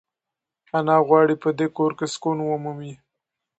[0.77, 2.93] انا غواړي چې په دې کور کې سکون ومومي.